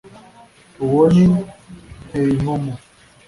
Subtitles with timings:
[0.85, 1.23] uwo ni
[2.05, 2.73] nteyikomo